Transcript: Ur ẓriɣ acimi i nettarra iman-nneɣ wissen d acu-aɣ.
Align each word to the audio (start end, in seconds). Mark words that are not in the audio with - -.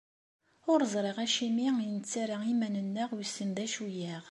Ur 0.71 0.79
ẓriɣ 0.93 1.17
acimi 1.25 1.67
i 1.85 1.87
nettarra 1.95 2.37
iman-nneɣ 2.51 3.09
wissen 3.15 3.49
d 3.55 3.57
acu-aɣ. 3.65 4.19